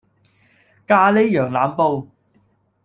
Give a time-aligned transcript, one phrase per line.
[0.87, 2.07] 咖喱羊腩煲